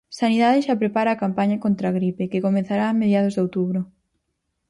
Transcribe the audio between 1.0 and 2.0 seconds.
a campaña contra a